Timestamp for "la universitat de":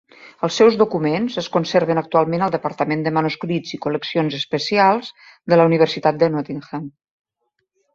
5.65-6.35